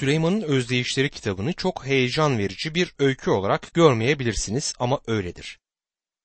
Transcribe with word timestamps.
Süleyman'ın 0.00 0.42
Özdeyişleri 0.42 1.10
kitabını 1.10 1.52
çok 1.52 1.86
heyecan 1.86 2.38
verici 2.38 2.74
bir 2.74 2.94
öykü 2.98 3.30
olarak 3.30 3.74
görmeyebilirsiniz 3.74 4.74
ama 4.78 5.00
öyledir. 5.06 5.58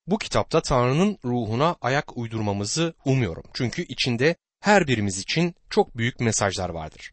Bu 0.07 0.17
kitapta 0.17 0.61
Tanrı'nın 0.61 1.17
ruhuna 1.25 1.75
ayak 1.81 2.17
uydurmamızı 2.17 2.93
umuyorum. 3.05 3.43
Çünkü 3.53 3.81
içinde 3.81 4.35
her 4.59 4.87
birimiz 4.87 5.19
için 5.19 5.55
çok 5.69 5.97
büyük 5.97 6.19
mesajlar 6.19 6.69
vardır. 6.69 7.11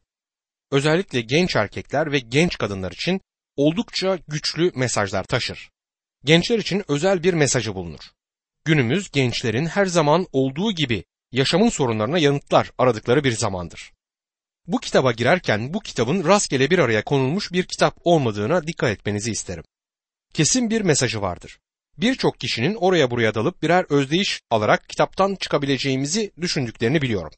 Özellikle 0.71 1.21
genç 1.21 1.57
erkekler 1.57 2.13
ve 2.13 2.19
genç 2.19 2.59
kadınlar 2.59 2.93
için 2.93 3.21
oldukça 3.57 4.19
güçlü 4.29 4.73
mesajlar 4.75 5.25
taşır. 5.25 5.71
Gençler 6.25 6.59
için 6.59 6.85
özel 6.89 7.23
bir 7.23 7.35
mesajı 7.35 7.75
bulunur. 7.75 8.11
Günümüz 8.65 9.11
gençlerin 9.11 9.67
her 9.67 9.87
zaman 9.87 10.27
olduğu 10.33 10.73
gibi 10.73 11.05
yaşamın 11.33 11.69
sorunlarına 11.69 12.19
yanıtlar 12.19 12.73
aradıkları 12.79 13.25
bir 13.25 13.33
zamandır. 13.33 13.93
Bu 14.67 14.81
kitaba 14.81 15.13
girerken 15.13 15.75
bu 15.75 15.81
kitabın 15.81 16.25
rastgele 16.25 16.71
bir 16.71 16.79
araya 16.79 17.05
konulmuş 17.05 17.53
bir 17.53 17.65
kitap 17.65 17.99
olmadığına 18.05 18.67
dikkat 18.67 18.91
etmenizi 18.91 19.31
isterim. 19.31 19.65
Kesin 20.35 20.71
bir 20.71 20.81
mesajı 20.81 21.23
vardır. 21.23 21.59
Birçok 21.99 22.41
kişinin 22.41 22.75
oraya 22.75 23.11
buraya 23.11 23.35
dalıp 23.35 23.63
birer 23.63 23.87
özdeyiş 23.89 24.41
alarak 24.51 24.89
kitaptan 24.89 25.35
çıkabileceğimizi 25.35 26.33
düşündüklerini 26.41 27.03
biliyorum. 27.03 27.31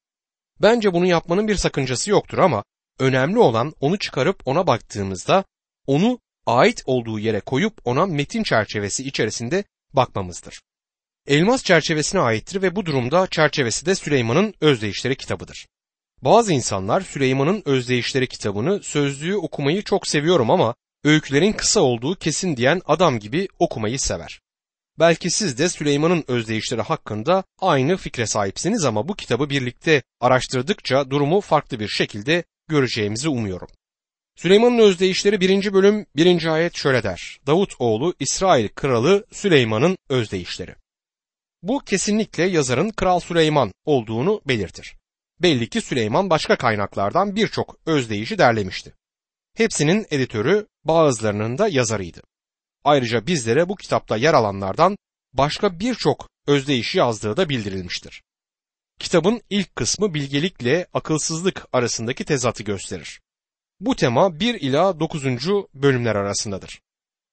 Bence 0.62 0.92
bunu 0.92 1.06
yapmanın 1.06 1.48
bir 1.48 1.56
sakıncası 1.56 2.10
yoktur 2.10 2.38
ama 2.38 2.65
önemli 2.98 3.38
olan 3.38 3.74
onu 3.80 3.98
çıkarıp 3.98 4.43
ona 4.45 4.66
baktığımızda 4.66 5.45
onu 5.87 6.18
ait 6.46 6.82
olduğu 6.87 7.18
yere 7.18 7.41
koyup 7.41 7.80
ona 7.84 8.06
metin 8.06 8.43
çerçevesi 8.43 9.04
içerisinde 9.04 9.65
bakmamızdır. 9.93 10.60
Elmas 11.27 11.65
çerçevesine 11.65 12.20
aittir 12.20 12.62
ve 12.62 12.77
bu 12.77 12.87
durumda 12.87 13.27
çerçevesi 13.27 13.87
de 13.87 13.95
Süleyman'ın 13.95 14.54
Özdeyişleri 14.60 15.16
kitabıdır. 15.16 15.66
Bazı 16.24 16.52
insanlar 16.52 17.01
Süleyman'ın 17.01 17.62
Özdeyişleri 17.64 18.27
kitabını 18.27 18.82
sözlüğü 18.82 19.37
okumayı 19.37 19.82
çok 19.82 20.09
seviyorum 20.09 20.51
ama 20.51 20.74
öykülerin 21.05 21.52
kısa 21.52 21.80
olduğu 21.80 22.15
kesin 22.15 22.56
diyen 22.56 22.80
adam 22.87 23.18
gibi 23.18 23.48
okumayı 23.59 24.01
sever. 24.01 24.40
Belki 24.98 25.30
siz 25.30 25.59
de 25.59 25.68
Süleyman'ın 25.68 26.24
özdeyişleri 26.29 26.82
hakkında 26.82 27.45
aynı 27.60 27.96
fikre 27.96 28.26
sahipsiniz 28.26 28.85
ama 28.85 29.09
bu 29.09 29.15
kitabı 29.15 29.51
birlikte 29.51 30.02
araştırdıkça 30.21 31.10
durumu 31.10 31.40
farklı 31.40 31.80
bir 31.80 31.88
şekilde 31.88 32.45
göreceğimizi 32.68 33.29
umuyorum. 33.29 33.68
Süleyman'ın 34.37 34.79
özdeyişleri 34.79 35.41
1. 35.41 35.73
bölüm 35.73 36.07
1. 36.16 36.46
ayet 36.46 36.76
şöyle 36.76 37.02
der. 37.02 37.38
Davut 37.46 37.74
oğlu 37.79 38.15
İsrail 38.20 38.68
kralı 38.68 39.26
Süleyman'ın 39.32 39.96
özdeyişleri. 40.09 40.74
Bu 41.63 41.79
kesinlikle 41.79 42.45
yazarın 42.45 42.91
Kral 42.91 43.20
Süleyman 43.20 43.73
olduğunu 43.85 44.41
belirtir. 44.46 44.95
Belli 45.43 45.68
ki 45.68 45.80
Süleyman 45.80 46.30
başka 46.30 46.57
kaynaklardan 46.57 47.37
birçok 47.37 47.77
özdeyişi 47.87 48.38
derlemişti. 48.38 48.95
Hepsinin 49.57 50.07
editörü 50.10 50.66
bazılarının 50.85 51.59
da 51.59 51.68
yazarıydı. 51.68 52.23
Ayrıca 52.85 53.26
bizlere 53.26 53.68
bu 53.68 53.76
kitapta 53.76 54.16
yer 54.16 54.35
alanlardan 54.35 54.96
başka 55.32 55.80
birçok 55.80 56.29
özdeyişi 56.46 56.99
yazdığı 56.99 57.37
da 57.37 57.49
bildirilmiştir. 57.49 58.23
Kitabın 58.99 59.41
ilk 59.51 59.76
kısmı 59.76 60.15
bilgelikle 60.15 60.87
akılsızlık 60.93 61.66
arasındaki 61.73 62.24
tezatı 62.24 62.63
gösterir. 62.63 63.21
Bu 63.80 63.96
tema 63.96 64.41
1 64.41 64.54
ila 64.54 65.00
9. 65.00 65.25
bölümler 65.75 66.15
arasındadır. 66.15 66.81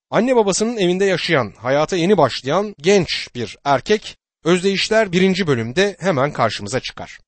Anne 0.09 0.35
babasının 0.35 0.77
evinde 0.77 1.05
yaşayan, 1.05 1.53
hayata 1.57 1.95
yeni 1.97 2.17
başlayan 2.17 2.75
genç 2.79 3.35
bir 3.35 3.57
erkek 3.63 4.17
özdeyişler 4.43 5.11
1. 5.11 5.47
bölümde 5.47 5.95
hemen 5.99 6.33
karşımıza 6.33 6.79
çıkar. 6.79 7.19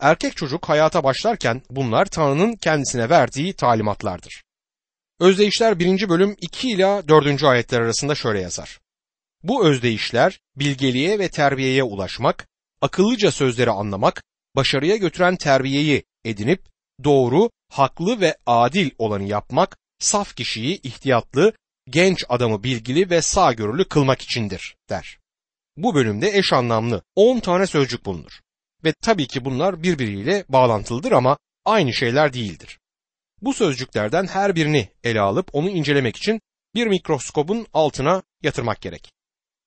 Erkek 0.00 0.36
çocuk 0.36 0.68
hayata 0.68 1.04
başlarken 1.04 1.62
bunlar 1.70 2.06
Tanrı'nın 2.06 2.56
kendisine 2.56 3.10
verdiği 3.10 3.52
talimatlardır. 3.52 4.42
Özdeyişler 5.20 5.78
1. 5.78 6.08
bölüm 6.08 6.36
2 6.40 6.70
ila 6.70 7.08
4. 7.08 7.44
ayetler 7.44 7.80
arasında 7.80 8.14
şöyle 8.14 8.40
yazar. 8.40 8.80
Bu 9.42 9.66
özdeyişler 9.66 10.40
bilgeliğe 10.56 11.18
ve 11.18 11.28
terbiyeye 11.28 11.82
ulaşmak, 11.82 12.48
akıllıca 12.80 13.30
sözleri 13.30 13.70
anlamak, 13.70 14.22
başarıya 14.56 14.96
götüren 14.96 15.36
terbiyeyi 15.36 16.04
edinip 16.24 16.62
doğru, 17.04 17.50
haklı 17.72 18.20
ve 18.20 18.36
adil 18.46 18.90
olanı 18.98 19.24
yapmak, 19.24 19.76
saf 19.98 20.36
kişiyi 20.36 20.80
ihtiyatlı, 20.82 21.52
genç 21.90 22.24
adamı 22.28 22.62
bilgili 22.62 23.10
ve 23.10 23.22
sağgörülü 23.22 23.84
kılmak 23.84 24.22
içindir 24.22 24.76
der. 24.90 25.18
Bu 25.76 25.94
bölümde 25.94 26.38
eş 26.38 26.52
anlamlı 26.52 27.02
10 27.16 27.40
tane 27.40 27.66
sözcük 27.66 28.06
bulunur. 28.06 28.40
Ve 28.84 28.92
tabii 29.02 29.26
ki 29.26 29.44
bunlar 29.44 29.82
birbiriyle 29.82 30.44
bağlantılıdır 30.48 31.12
ama 31.12 31.38
aynı 31.64 31.92
şeyler 31.92 32.32
değildir. 32.32 32.78
Bu 33.42 33.54
sözcüklerden 33.54 34.26
her 34.26 34.56
birini 34.56 34.88
ele 35.04 35.20
alıp 35.20 35.54
onu 35.54 35.70
incelemek 35.70 36.16
için 36.16 36.40
bir 36.74 36.86
mikroskopun 36.86 37.66
altına 37.72 38.22
yatırmak 38.42 38.80
gerek. 38.80 39.12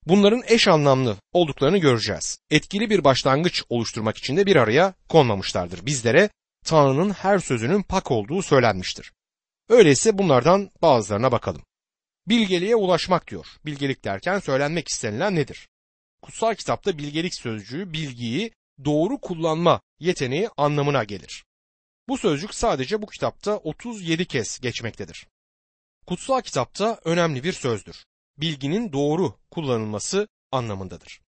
Bunların 0.05 0.43
eş 0.47 0.67
anlamlı 0.67 1.17
olduklarını 1.33 1.77
göreceğiz. 1.77 2.39
Etkili 2.49 2.89
bir 2.89 3.03
başlangıç 3.03 3.63
oluşturmak 3.69 4.17
için 4.17 4.37
de 4.37 4.45
bir 4.45 4.55
araya 4.55 4.93
konmamışlardır. 5.09 5.85
Bizlere 5.85 6.29
Tanrı'nın 6.65 7.09
her 7.09 7.39
sözünün 7.39 7.81
pak 7.81 8.11
olduğu 8.11 8.41
söylenmiştir. 8.41 9.11
Öyleyse 9.69 10.17
bunlardan 10.17 10.69
bazılarına 10.81 11.31
bakalım. 11.31 11.61
Bilgeliğe 12.27 12.75
ulaşmak 12.75 13.27
diyor. 13.27 13.47
Bilgelik 13.65 14.03
derken 14.03 14.39
söylenmek 14.39 14.87
istenilen 14.87 15.35
nedir? 15.35 15.67
Kutsal 16.21 16.55
kitapta 16.55 16.97
bilgelik 16.97 17.35
sözcüğü 17.35 17.93
bilgiyi 17.93 18.51
doğru 18.85 19.21
kullanma 19.21 19.81
yeteneği 19.99 20.49
anlamına 20.57 21.03
gelir. 21.03 21.45
Bu 22.07 22.17
sözcük 22.17 22.55
sadece 22.55 23.01
bu 23.01 23.05
kitapta 23.05 23.57
37 23.57 24.25
kez 24.25 24.59
geçmektedir. 24.59 25.27
Kutsal 26.07 26.41
kitapta 26.41 26.99
önemli 27.05 27.43
bir 27.43 27.53
sözdür. 27.53 28.05
Bilginin 28.37 28.93
doğru 28.93 29.39
kullanılması 29.51 30.27
anlamındadır. 30.51 31.21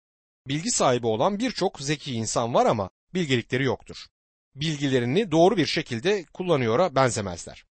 Bilgi 0.47 0.71
sahibi 0.71 1.07
olan 1.07 1.39
birçok 1.39 1.81
zeki 1.81 2.13
insan 2.13 2.53
var 2.53 2.65
ama 2.65 2.89
bilgelikleri 3.13 3.63
yoktur. 3.63 3.97
Bilgilerini 4.55 5.31
doğru 5.31 5.57
bir 5.57 5.65
şekilde 5.65 6.25
kullanıyora 6.33 6.95
benzemezler. 6.95 7.65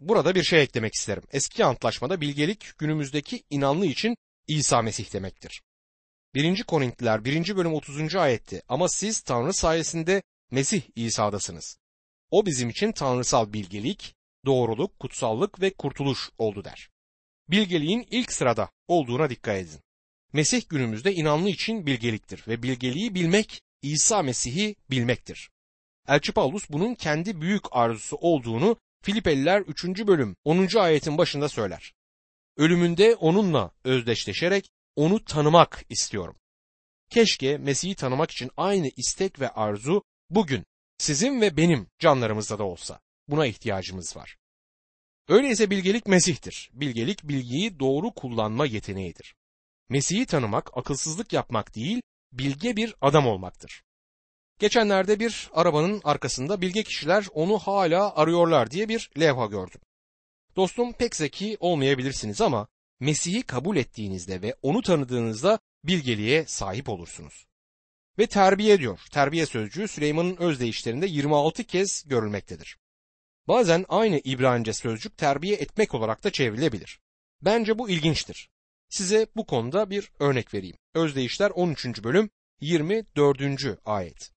Burada 0.00 0.34
bir 0.34 0.42
şey 0.42 0.62
eklemek 0.62 0.94
isterim. 0.94 1.22
Eski 1.30 1.64
antlaşmada 1.64 2.20
bilgelik 2.20 2.78
günümüzdeki 2.78 3.44
inanlı 3.50 3.86
için 3.86 4.16
İsa 4.46 4.82
Mesih 4.82 5.12
demektir. 5.12 5.62
1. 6.34 6.62
Korintliler 6.62 7.24
1. 7.24 7.56
bölüm 7.56 7.74
30. 7.74 8.16
ayetti. 8.16 8.62
Ama 8.68 8.88
siz 8.88 9.20
Tanrı 9.20 9.54
sayesinde 9.54 10.22
Mesih 10.50 10.82
İsa'dasınız. 10.96 11.78
O 12.30 12.46
bizim 12.46 12.68
için 12.68 12.92
tanrısal 12.92 13.52
bilgelik, 13.52 14.14
doğruluk, 14.46 14.98
kutsallık 14.98 15.60
ve 15.60 15.70
kurtuluş 15.70 16.30
oldu 16.38 16.64
der. 16.64 16.88
Bilgeliğin 17.50 18.06
ilk 18.10 18.32
sırada 18.32 18.70
olduğuna 18.88 19.30
dikkat 19.30 19.56
edin. 19.56 19.80
Mesih 20.32 20.68
günümüzde 20.68 21.14
inanlı 21.14 21.50
için 21.50 21.86
bilgeliktir 21.86 22.44
ve 22.48 22.62
bilgeliği 22.62 23.14
bilmek 23.14 23.62
İsa 23.82 24.22
Mesih'i 24.22 24.76
bilmektir. 24.90 25.50
Elçi 26.08 26.32
Paulus 26.32 26.70
bunun 26.70 26.94
kendi 26.94 27.40
büyük 27.40 27.64
arzusu 27.70 28.16
olduğunu 28.16 28.76
Filipeliler 29.02 29.60
3. 29.60 29.84
bölüm 29.84 30.36
10. 30.44 30.76
ayetin 30.76 31.18
başında 31.18 31.48
söyler. 31.48 31.92
Ölümünde 32.56 33.14
onunla 33.14 33.70
özdeşleşerek 33.84 34.70
onu 34.98 35.24
tanımak 35.24 35.84
istiyorum. 35.88 36.36
Keşke 37.10 37.58
Mesih'i 37.58 37.94
tanımak 37.94 38.30
için 38.30 38.50
aynı 38.56 38.90
istek 38.96 39.40
ve 39.40 39.48
arzu 39.48 40.02
bugün 40.30 40.64
sizin 40.98 41.40
ve 41.40 41.56
benim 41.56 41.86
canlarımızda 41.98 42.58
da 42.58 42.64
olsa. 42.64 43.00
Buna 43.28 43.46
ihtiyacımız 43.46 44.16
var. 44.16 44.36
Öyleyse 45.28 45.70
bilgelik 45.70 46.06
Mesih'tir. 46.06 46.70
Bilgelik 46.72 47.28
bilgiyi 47.28 47.78
doğru 47.78 48.14
kullanma 48.14 48.66
yeteneğidir. 48.66 49.34
Mesih'i 49.88 50.26
tanımak 50.26 50.76
akılsızlık 50.76 51.32
yapmak 51.32 51.74
değil, 51.74 52.02
bilge 52.32 52.76
bir 52.76 52.94
adam 53.00 53.26
olmaktır. 53.26 53.82
Geçenlerde 54.58 55.20
bir 55.20 55.50
arabanın 55.52 56.00
arkasında 56.04 56.60
bilge 56.60 56.82
kişiler 56.82 57.26
onu 57.32 57.58
hala 57.58 58.16
arıyorlar 58.16 58.70
diye 58.70 58.88
bir 58.88 59.10
levha 59.20 59.46
gördüm. 59.46 59.80
Dostum 60.56 60.92
pek 60.92 61.16
zeki 61.16 61.56
olmayabilirsiniz 61.60 62.40
ama 62.40 62.68
Mesih'i 63.00 63.42
kabul 63.42 63.76
ettiğinizde 63.76 64.42
ve 64.42 64.54
onu 64.62 64.82
tanıdığınızda 64.82 65.58
bilgeliğe 65.84 66.44
sahip 66.46 66.88
olursunuz. 66.88 67.46
Ve 68.18 68.26
terbiye 68.26 68.78
diyor. 68.78 69.00
Terbiye 69.10 69.46
sözcüğü 69.46 69.88
Süleyman'ın 69.88 70.36
özdeyişlerinde 70.36 71.06
26 71.06 71.64
kez 71.64 72.04
görülmektedir. 72.06 72.78
Bazen 73.48 73.84
aynı 73.88 74.20
İbranice 74.24 74.72
sözcük 74.72 75.18
terbiye 75.18 75.56
etmek 75.56 75.94
olarak 75.94 76.24
da 76.24 76.30
çevrilebilir. 76.30 77.00
Bence 77.42 77.78
bu 77.78 77.90
ilginçtir. 77.90 78.50
Size 78.88 79.26
bu 79.36 79.46
konuda 79.46 79.90
bir 79.90 80.12
örnek 80.18 80.54
vereyim. 80.54 80.76
Özdeyişler 80.94 81.50
13. 81.50 82.04
bölüm 82.04 82.30
24. 82.60 83.78
ayet. 83.84 84.30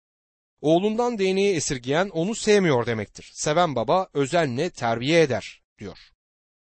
Oğlundan 0.61 1.17
değneği 1.17 1.55
esirgeyen 1.55 2.09
onu 2.09 2.35
sevmiyor 2.35 2.85
demektir. 2.85 3.31
Seven 3.33 3.75
baba 3.75 4.07
özenle 4.13 4.69
terbiye 4.69 5.21
eder 5.21 5.61
diyor. 5.79 5.97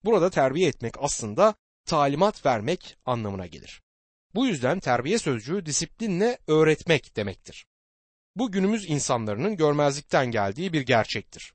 Burada 0.04 0.30
terbiye 0.30 0.68
etmek 0.68 0.94
aslında 0.98 1.54
talimat 1.84 2.46
vermek 2.46 2.96
anlamına 3.04 3.46
gelir. 3.46 3.82
Bu 4.34 4.46
yüzden 4.46 4.80
terbiye 4.80 5.18
sözcüğü 5.18 5.66
disiplinle 5.66 6.38
öğretmek 6.46 7.16
demektir. 7.16 7.66
Bu 8.36 8.52
günümüz 8.52 8.90
insanların 8.90 9.56
görmezlikten 9.56 10.26
geldiği 10.30 10.72
bir 10.72 10.80
gerçektir. 10.80 11.54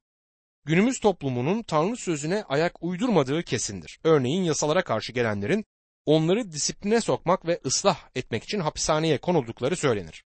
Günümüz 0.65 0.99
toplumunun 0.99 1.63
Tanrı 1.63 1.97
sözüne 1.97 2.43
ayak 2.43 2.83
uydurmadığı 2.83 3.43
kesindir. 3.43 3.99
Örneğin 4.03 4.43
yasalara 4.43 4.83
karşı 4.83 5.11
gelenlerin 5.11 5.65
onları 6.05 6.51
disipline 6.51 7.01
sokmak 7.01 7.45
ve 7.45 7.59
ıslah 7.65 8.09
etmek 8.15 8.43
için 8.43 8.59
hapishaneye 8.59 9.17
konuldukları 9.17 9.75
söylenir. 9.75 10.23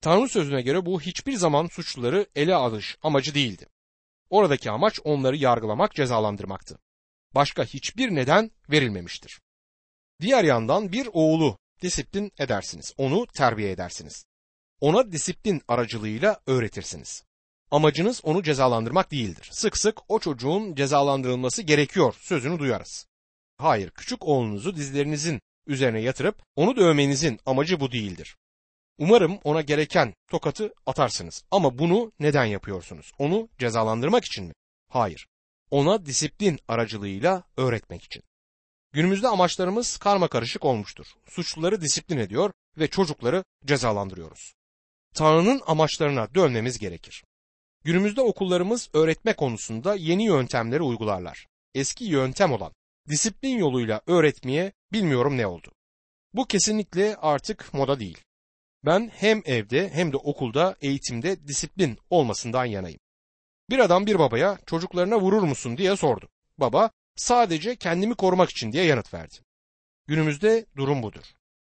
Tanrı 0.00 0.28
sözüne 0.28 0.62
göre 0.62 0.86
bu 0.86 1.00
hiçbir 1.00 1.32
zaman 1.32 1.66
suçluları 1.66 2.26
ele 2.34 2.54
alış 2.54 2.98
amacı 3.02 3.34
değildi. 3.34 3.66
Oradaki 4.30 4.70
amaç 4.70 5.00
onları 5.04 5.36
yargılamak, 5.36 5.94
cezalandırmaktı. 5.94 6.78
Başka 7.34 7.64
hiçbir 7.64 8.14
neden 8.14 8.50
verilmemiştir. 8.70 9.40
Diğer 10.20 10.44
yandan 10.44 10.92
bir 10.92 11.08
oğulu 11.12 11.58
disiplin 11.82 12.32
edersiniz. 12.38 12.92
Onu 12.96 13.26
terbiye 13.26 13.70
edersiniz. 13.70 14.24
Ona 14.80 15.12
disiplin 15.12 15.62
aracılığıyla 15.68 16.40
öğretirsiniz. 16.46 17.22
Amacınız 17.70 18.20
onu 18.24 18.42
cezalandırmak 18.42 19.12
değildir. 19.12 19.48
Sık 19.52 19.78
sık 19.78 20.10
o 20.10 20.18
çocuğun 20.18 20.74
cezalandırılması 20.74 21.62
gerekiyor 21.62 22.14
sözünü 22.20 22.58
duyarız. 22.58 23.06
Hayır, 23.56 23.90
küçük 23.90 24.24
oğlunuzu 24.24 24.76
dizlerinizin 24.76 25.40
üzerine 25.66 26.00
yatırıp 26.00 26.42
onu 26.56 26.76
dövmenizin 26.76 27.40
amacı 27.46 27.80
bu 27.80 27.92
değildir. 27.92 28.36
Umarım 28.98 29.38
ona 29.44 29.60
gereken 29.60 30.14
tokatı 30.28 30.72
atarsınız. 30.86 31.44
Ama 31.50 31.78
bunu 31.78 32.12
neden 32.20 32.44
yapıyorsunuz? 32.44 33.12
Onu 33.18 33.48
cezalandırmak 33.58 34.24
için 34.24 34.44
mi? 34.44 34.52
Hayır. 34.88 35.26
Ona 35.70 36.06
disiplin 36.06 36.58
aracılığıyla 36.68 37.42
öğretmek 37.56 38.02
için. 38.02 38.22
Günümüzde 38.94 39.28
amaçlarımız 39.28 39.96
karma 39.96 40.28
karışık 40.28 40.64
olmuştur. 40.64 41.06
Suçluları 41.28 41.80
disiplin 41.80 42.18
ediyor 42.18 42.52
ve 42.78 42.88
çocukları 42.88 43.44
cezalandırıyoruz. 43.64 44.54
Tanrı'nın 45.14 45.62
amaçlarına 45.66 46.34
dönmemiz 46.34 46.78
gerekir. 46.78 47.24
Günümüzde 47.84 48.20
okullarımız 48.20 48.88
öğretme 48.92 49.32
konusunda 49.32 49.94
yeni 49.94 50.24
yöntemleri 50.24 50.82
uygularlar. 50.82 51.46
Eski 51.74 52.04
yöntem 52.04 52.52
olan 52.52 52.72
disiplin 53.08 53.58
yoluyla 53.58 54.00
öğretmeye 54.06 54.72
bilmiyorum 54.92 55.36
ne 55.36 55.46
oldu. 55.46 55.72
Bu 56.34 56.46
kesinlikle 56.46 57.16
artık 57.16 57.74
moda 57.74 58.00
değil. 58.00 58.18
Ben 58.84 59.10
hem 59.14 59.42
evde 59.44 59.90
hem 59.90 60.12
de 60.12 60.16
okulda 60.16 60.76
eğitimde 60.80 61.48
disiplin 61.48 61.98
olmasından 62.10 62.64
yanayım. 62.64 63.00
Bir 63.70 63.78
adam 63.78 64.06
bir 64.06 64.18
babaya 64.18 64.58
çocuklarına 64.66 65.20
vurur 65.20 65.42
musun 65.42 65.76
diye 65.76 65.96
sordu. 65.96 66.28
Baba 66.58 66.90
sadece 67.16 67.76
kendimi 67.76 68.14
korumak 68.14 68.50
için 68.50 68.72
diye 68.72 68.84
yanıt 68.84 69.14
verdi. 69.14 69.34
Günümüzde 70.06 70.66
durum 70.76 71.02
budur. 71.02 71.24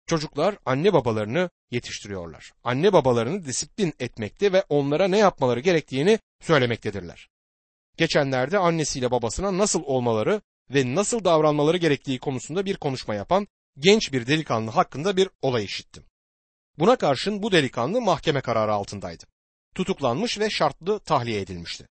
Çocuklar 0.07 0.57
anne 0.65 0.93
babalarını 0.93 1.49
yetiştiriyorlar. 1.71 2.53
Anne 2.63 2.93
babalarını 2.93 3.45
disiplin 3.45 3.93
etmekte 3.99 4.53
ve 4.53 4.63
onlara 4.69 5.07
ne 5.07 5.17
yapmaları 5.17 5.59
gerektiğini 5.59 6.19
söylemektedirler. 6.41 7.29
Geçenlerde 7.97 8.57
annesiyle 8.57 9.11
babasına 9.11 9.57
nasıl 9.57 9.83
olmaları 9.83 10.41
ve 10.69 10.95
nasıl 10.95 11.23
davranmaları 11.23 11.77
gerektiği 11.77 12.19
konusunda 12.19 12.65
bir 12.65 12.77
konuşma 12.77 13.15
yapan 13.15 13.47
genç 13.77 14.13
bir 14.13 14.27
delikanlı 14.27 14.71
hakkında 14.71 15.17
bir 15.17 15.29
olay 15.41 15.65
işittim. 15.65 16.03
Buna 16.79 16.95
karşın 16.95 17.43
bu 17.43 17.51
delikanlı 17.51 18.01
mahkeme 18.01 18.41
kararı 18.41 18.73
altındaydı. 18.73 19.23
Tutuklanmış 19.75 20.39
ve 20.39 20.49
şartlı 20.49 20.99
tahliye 20.99 21.41
edilmişti. 21.41 21.87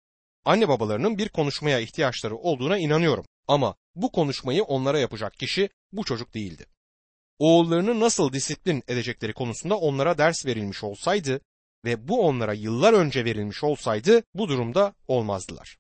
Anne 0.45 0.69
babalarının 0.69 1.19
bir 1.19 1.29
konuşmaya 1.29 1.81
ihtiyaçları 1.81 2.37
olduğuna 2.37 2.79
inanıyorum 2.79 3.25
ama 3.49 3.75
bu 3.95 4.13
konuşmayı 4.13 4.63
onlara 4.63 4.99
yapacak 4.99 5.35
kişi 5.35 5.71
bu 5.93 6.05
çocuk 6.05 6.35
değildi. 6.35 6.67
Oğullarını 7.39 8.01
nasıl 8.01 8.33
disiplin 8.33 8.83
edecekleri 8.89 9.33
konusunda 9.33 9.79
onlara 9.79 10.19
ders 10.19 10.47
verilmiş 10.47 10.85
olsaydı 10.85 11.41
ve 11.85 12.09
bu 12.09 12.27
onlara 12.27 12.53
yıllar 12.53 12.93
önce 12.93 13.25
verilmiş 13.25 13.65
olsaydı 13.65 14.23
bu 14.35 14.49
durumda 14.49 14.95
olmazdılar. 15.09 15.79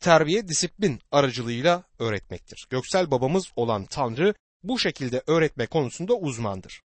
Terbiye 0.00 0.48
disiplin 0.48 1.00
aracılığıyla 1.12 1.84
öğretmektir. 1.98 2.66
Göksel 2.70 3.10
babamız 3.10 3.52
olan 3.56 3.84
Tanrı 3.84 4.34
bu 4.62 4.78
şekilde 4.78 5.22
öğretme 5.26 5.66
konusunda 5.66 6.14
uzmandır. 6.14 6.82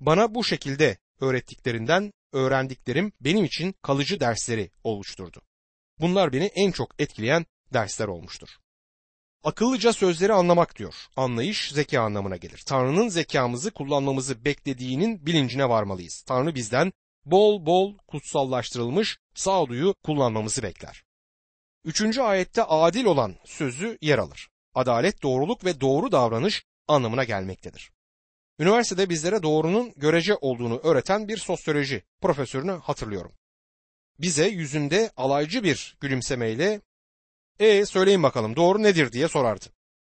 Bana 0.00 0.34
bu 0.34 0.44
şekilde 0.44 0.98
öğrettiklerinden 1.20 2.12
öğrendiklerim 2.32 3.12
benim 3.20 3.44
için 3.44 3.74
kalıcı 3.82 4.20
dersleri 4.20 4.70
oluşturdu. 4.84 5.40
Bunlar 6.00 6.32
beni 6.32 6.44
en 6.44 6.70
çok 6.70 6.90
etkileyen 6.98 7.46
dersler 7.72 8.08
olmuştur. 8.08 8.48
Akıllıca 9.44 9.92
sözleri 9.92 10.32
anlamak 10.32 10.78
diyor. 10.78 10.94
Anlayış 11.16 11.72
zeka 11.72 12.00
anlamına 12.00 12.36
gelir. 12.36 12.62
Tanrı'nın 12.66 13.08
zekamızı 13.08 13.70
kullanmamızı 13.70 14.44
beklediğinin 14.44 15.26
bilincine 15.26 15.68
varmalıyız. 15.68 16.22
Tanrı 16.22 16.54
bizden 16.54 16.92
bol 17.24 17.66
bol 17.66 17.98
kutsallaştırılmış 17.98 19.18
sağduyu 19.34 19.94
kullanmamızı 20.04 20.62
bekler. 20.62 21.04
Üçüncü 21.84 22.22
ayette 22.22 22.62
adil 22.62 23.04
olan 23.04 23.36
sözü 23.44 23.98
yer 24.00 24.18
alır. 24.18 24.48
Adalet, 24.74 25.22
doğruluk 25.22 25.64
ve 25.64 25.80
doğru 25.80 26.12
davranış 26.12 26.64
anlamına 26.88 27.24
gelmektedir. 27.24 27.92
Üniversitede 28.58 29.10
bizlere 29.10 29.42
doğrunun 29.42 29.92
görece 29.96 30.34
olduğunu 30.34 30.80
öğreten 30.84 31.28
bir 31.28 31.36
sosyoloji 31.36 32.02
profesörünü 32.20 32.72
hatırlıyorum. 32.72 33.32
Bize 34.20 34.48
yüzünde 34.48 35.10
alaycı 35.16 35.64
bir 35.64 35.96
gülümsemeyle 36.00 36.80
e 37.58 37.86
söyleyin 37.86 38.22
bakalım 38.22 38.56
doğru 38.56 38.82
nedir 38.82 39.12
diye 39.12 39.28
sorardı. 39.28 39.64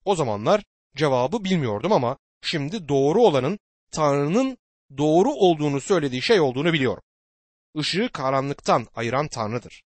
O 0.05 0.15
zamanlar 0.15 0.63
cevabı 0.95 1.43
bilmiyordum 1.43 1.93
ama 1.93 2.17
şimdi 2.41 2.87
doğru 2.87 3.21
olanın 3.21 3.59
Tanrı'nın 3.91 4.57
doğru 4.97 5.31
olduğunu 5.31 5.81
söylediği 5.81 6.21
şey 6.21 6.39
olduğunu 6.39 6.73
biliyorum. 6.73 7.03
Işığı 7.75 8.09
karanlıktan 8.13 8.87
ayıran 8.95 9.27
Tanrı'dır. 9.27 9.83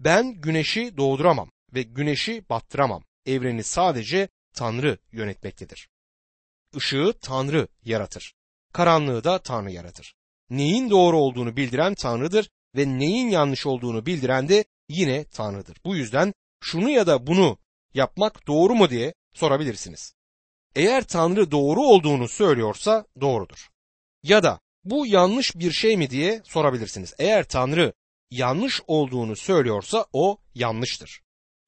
Ben 0.00 0.32
güneşi 0.32 0.96
doğduramam 0.96 1.50
ve 1.74 1.82
güneşi 1.82 2.48
battıramam. 2.50 3.04
Evreni 3.26 3.64
sadece 3.64 4.28
Tanrı 4.54 4.98
yönetmektedir. 5.12 5.88
Işığı 6.76 7.14
Tanrı 7.20 7.68
yaratır. 7.84 8.34
Karanlığı 8.72 9.24
da 9.24 9.38
Tanrı 9.38 9.70
yaratır. 9.70 10.14
Neyin 10.50 10.90
doğru 10.90 11.16
olduğunu 11.18 11.56
bildiren 11.56 11.94
Tanrı'dır 11.94 12.50
ve 12.76 12.98
neyin 12.98 13.28
yanlış 13.28 13.66
olduğunu 13.66 14.06
bildiren 14.06 14.48
de 14.48 14.64
yine 14.88 15.24
Tanrı'dır. 15.24 15.76
Bu 15.84 15.96
yüzden 15.96 16.34
şunu 16.62 16.90
ya 16.90 17.06
da 17.06 17.26
bunu 17.26 17.58
yapmak 17.94 18.46
doğru 18.46 18.74
mu 18.74 18.90
diye 18.90 19.14
sorabilirsiniz. 19.34 20.14
Eğer 20.76 21.04
Tanrı 21.04 21.50
doğru 21.50 21.82
olduğunu 21.82 22.28
söylüyorsa 22.28 23.04
doğrudur. 23.20 23.68
Ya 24.22 24.42
da 24.42 24.60
bu 24.84 25.06
yanlış 25.06 25.56
bir 25.56 25.72
şey 25.72 25.96
mi 25.96 26.10
diye 26.10 26.42
sorabilirsiniz. 26.44 27.14
Eğer 27.18 27.48
Tanrı 27.48 27.92
yanlış 28.30 28.80
olduğunu 28.86 29.36
söylüyorsa 29.36 30.06
o 30.12 30.38
yanlıştır. 30.54 31.22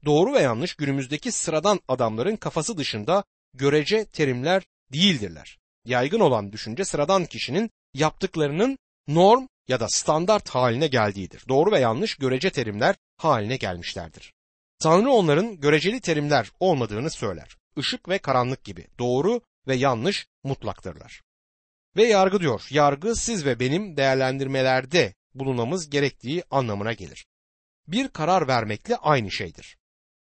Doğru 0.05 0.33
ve 0.33 0.41
yanlış 0.41 0.75
günümüzdeki 0.75 1.33
sıradan 1.33 1.81
adamların 1.89 2.37
kafası 2.37 2.77
dışında 2.77 3.25
görece 3.55 4.05
terimler 4.05 4.63
değildirler. 4.93 5.59
Yaygın 5.85 6.21
olan 6.21 6.53
düşünce 6.53 6.85
sıradan 6.85 7.27
kişinin 7.27 7.71
yaptıklarının 7.95 8.79
norm 9.09 9.47
ya 9.69 9.81
da 9.81 9.89
standart 9.89 10.49
haline 10.49 10.87
geldiğidir. 10.87 11.45
Doğru 11.49 11.73
ve 11.73 11.81
yanlış 11.81 12.15
görece 12.15 12.51
terimler 12.51 12.97
haline 13.17 13.57
gelmişlerdir. 13.57 14.35
Tanrı 14.79 15.11
onların 15.11 15.61
göreceli 15.61 16.01
terimler 16.01 16.51
olmadığını 16.61 17.11
söyler. 17.11 17.57
Işık 17.77 18.09
ve 18.09 18.19
karanlık 18.19 18.65
gibi 18.65 18.87
doğru 18.99 19.41
ve 19.67 19.77
yanlış 19.77 20.27
mutlaktırlar. 20.45 21.23
Ve 21.97 22.05
yargı 22.05 22.41
diyor. 22.41 22.67
Yargı 22.71 23.17
siz 23.17 23.45
ve 23.45 23.61
benim 23.61 23.97
değerlendirmelerde 23.97 25.15
bulunmamız 25.35 25.91
gerektiği 25.91 26.43
anlamına 26.51 26.93
gelir. 26.93 27.27
Bir 27.89 28.09
karar 28.09 28.49
vermekle 28.49 28.97
aynı 28.97 29.31
şeydir. 29.31 29.77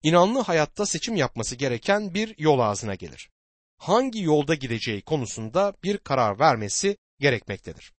İnanlı 0.02 0.40
hayatta 0.40 0.86
seçim 0.86 1.16
yapması 1.16 1.56
gereken 1.56 2.14
bir 2.14 2.38
yol 2.38 2.58
ağzına 2.58 2.94
gelir. 2.94 3.30
Hangi 3.78 4.22
yolda 4.22 4.54
gideceği 4.54 5.02
konusunda 5.02 5.74
bir 5.84 5.98
karar 5.98 6.38
vermesi 6.38 6.96
gerekmektedir. 7.20 7.95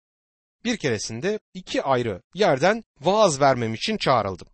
Bir 0.67 0.77
keresinde 0.77 1.39
iki 1.55 1.83
ayrı 1.83 2.23
yerden 2.35 2.85
vaaz 3.01 3.41
vermem 3.41 3.75
için 3.75 3.97
çağrıldım. 3.97 4.49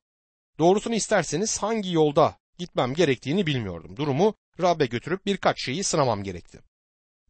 Doğrusunu 0.58 0.94
isterseniz 0.94 1.58
hangi 1.58 1.92
yolda 1.92 2.38
gitmem 2.58 2.94
gerektiğini 2.94 3.46
bilmiyordum. 3.46 3.96
Durumu 3.96 4.34
Rab'be 4.60 4.86
götürüp 4.86 5.26
birkaç 5.26 5.64
şeyi 5.64 5.84
sınamam 5.84 6.22
gerekti. 6.22 6.60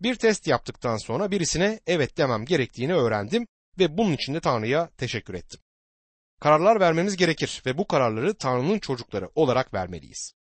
Bir 0.01 0.15
test 0.15 0.47
yaptıktan 0.47 0.97
sonra 0.97 1.31
birisine 1.31 1.81
evet 1.87 2.19
demem 2.19 2.45
gerektiğini 2.45 2.95
öğrendim 2.95 3.47
ve 3.79 3.99
bunun 3.99 4.13
için 4.13 4.35
de 4.35 4.41
Tanrı'ya 4.41 4.91
teşekkür 4.99 5.35
ettim. 5.35 5.61
Kararlar 6.41 6.81
vermemiz 6.81 7.17
gerekir 7.17 7.63
ve 7.67 7.79
bu 7.79 7.87
kararları 7.87 8.35
Tanrı'nın 8.35 8.79
çocukları 8.79 9.31
olarak 9.35 9.75
vermeliyiz. 9.75 10.33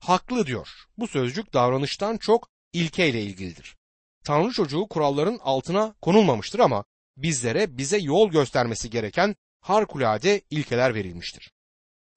Haklı 0.00 0.46
diyor. 0.46 0.68
Bu 0.98 1.08
sözcük 1.08 1.54
davranıştan 1.54 2.16
çok 2.16 2.48
ilkeyle 2.72 3.22
ilgilidir. 3.22 3.76
Tanrı 4.24 4.52
çocuğu 4.52 4.86
kuralların 4.90 5.38
altına 5.42 5.94
konulmamıştır 6.02 6.58
ama 6.58 6.84
bizlere 7.16 7.78
bize 7.78 7.98
yol 7.98 8.30
göstermesi 8.30 8.90
gereken 8.90 9.36
harikulade 9.60 10.40
ilkeler 10.50 10.94
verilmiştir. 10.94 11.52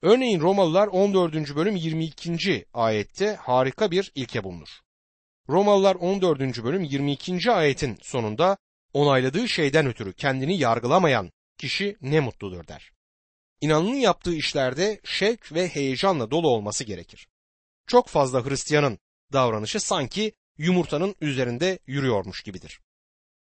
Örneğin 0.01 0.41
Romalılar 0.41 0.87
14. 0.87 1.55
bölüm 1.55 1.75
22. 1.75 2.65
ayette 2.73 3.35
harika 3.35 3.91
bir 3.91 4.11
ilke 4.15 4.43
bulunur. 4.43 4.69
Romalılar 5.49 5.95
14. 5.95 6.63
bölüm 6.63 6.83
22. 6.83 7.51
ayetin 7.51 7.97
sonunda 8.01 8.57
onayladığı 8.93 9.49
şeyden 9.49 9.85
ötürü 9.87 10.13
kendini 10.13 10.57
yargılamayan 10.57 11.31
kişi 11.57 11.97
ne 12.01 12.19
mutludur 12.19 12.67
der. 12.67 12.91
İnanının 13.61 13.95
yaptığı 13.95 14.35
işlerde 14.35 14.99
şevk 15.03 15.53
ve 15.53 15.67
heyecanla 15.67 16.31
dolu 16.31 16.47
olması 16.47 16.83
gerekir. 16.83 17.27
Çok 17.87 18.07
fazla 18.07 18.45
Hristiyanın 18.45 18.99
davranışı 19.33 19.79
sanki 19.79 20.33
yumurtanın 20.57 21.15
üzerinde 21.21 21.79
yürüyormuş 21.87 22.43
gibidir. 22.43 22.79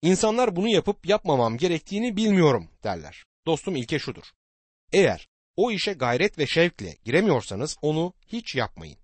İnsanlar 0.01 0.55
bunu 0.55 0.67
yapıp 0.67 1.05
yapmamam 1.05 1.57
gerektiğini 1.57 2.17
bilmiyorum 2.17 2.69
derler. 2.83 3.25
Dostum 3.45 3.75
ilke 3.75 3.99
şudur. 3.99 4.23
Eğer 4.93 5.27
o 5.55 5.71
işe 5.71 5.93
gayret 5.93 6.37
ve 6.37 6.47
şevkle 6.47 6.97
giremiyorsanız 7.05 7.77
onu 7.81 8.13
hiç 8.27 8.55
yapmayın. 8.55 8.97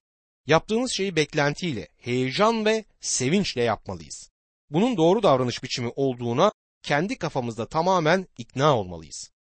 Yaptığınız 0.46 0.92
şeyi 0.92 1.16
beklentiyle, 1.16 1.88
heyecan 1.98 2.66
ve 2.66 2.86
sevinçle 3.02 3.64
yapmalıyız. 3.64 4.32
Bunun 4.70 4.98
doğru 4.98 5.24
davranış 5.24 5.64
biçimi 5.64 5.92
olduğuna 5.96 6.52
kendi 6.84 7.18
kafamızda 7.18 7.68
tamamen 7.68 8.28
ikna 8.38 8.78
olmalıyız. 8.78 9.32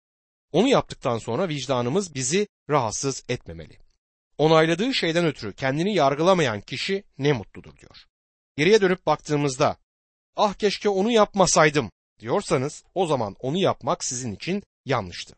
Onu 0.53 0.69
yaptıktan 0.69 1.19
sonra 1.19 1.49
vicdanımız 1.49 2.15
bizi 2.15 2.49
rahatsız 2.71 3.25
etmemeli. 3.29 3.79
Onayladığı 4.39 4.95
şeyden 4.95 5.27
ötürü 5.27 5.55
kendini 5.55 5.95
yargılamayan 5.95 6.61
kişi 6.61 7.05
ne 7.19 7.33
mutludur 7.33 7.77
diyor. 7.77 7.97
Geriye 8.57 8.81
dönüp 8.81 9.07
baktığımızda 9.07 9.77
ah 10.37 10.55
keşke 10.55 10.89
onu 10.89 11.11
yapmasaydım 11.11 11.91
diyorsanız 12.21 12.85
o 12.95 13.07
zaman 13.07 13.37
onu 13.41 13.59
yapmak 13.59 14.05
sizin 14.05 14.35
için 14.35 14.63
yanlıştı. 14.85 15.37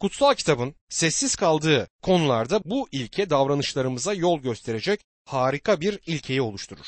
Kutsal 0.00 0.34
kitabın 0.34 0.74
sessiz 0.88 1.36
kaldığı 1.36 1.88
konularda 2.02 2.60
bu 2.64 2.88
ilke 2.92 3.30
davranışlarımıza 3.30 4.14
yol 4.14 4.40
gösterecek 4.40 5.00
harika 5.24 5.80
bir 5.80 6.00
ilkeyi 6.06 6.42
oluşturur. 6.42 6.86